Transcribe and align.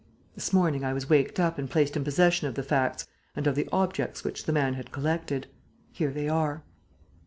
This 0.33 0.51
morning 0.51 0.83
I 0.83 0.93
was 0.93 1.11
waked 1.11 1.39
up 1.39 1.59
and 1.59 1.69
placed 1.69 1.95
in 1.95 2.03
possession 2.03 2.47
of 2.47 2.55
the 2.55 2.63
facts 2.63 3.05
and 3.35 3.45
of 3.45 3.53
the 3.53 3.69
objects 3.71 4.23
which 4.23 4.45
the 4.45 4.51
man 4.51 4.73
had 4.73 4.91
collected. 4.91 5.45
Here 5.91 6.09
they 6.09 6.27
are." 6.27 6.63